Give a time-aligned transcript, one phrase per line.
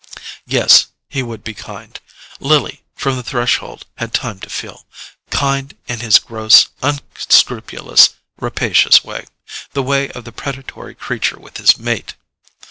[0.47, 6.69] Yes, he would be kind—Lily, from the threshold, had time to feel—kind in his gross,
[6.81, 9.27] unscrupulous, rapacious way,
[9.73, 12.15] the way of the predatory creature with his mate.